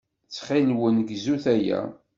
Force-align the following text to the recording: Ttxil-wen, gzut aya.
Ttxil-wen, 0.25 0.97
gzut 1.09 1.45
aya. 1.55 1.81